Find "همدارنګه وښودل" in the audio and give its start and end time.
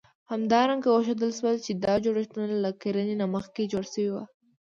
0.31-1.31